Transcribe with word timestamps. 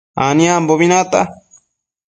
Aniambobi 0.25 0.85
nata 0.91 1.21